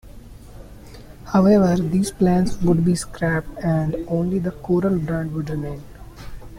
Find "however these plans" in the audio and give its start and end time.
1.25-2.57